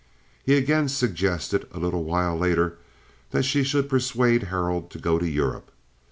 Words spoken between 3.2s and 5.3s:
that she should persuade Harold to go to